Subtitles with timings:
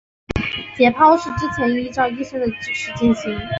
[0.75, 3.39] 解剖是之前依照医生的指示进行。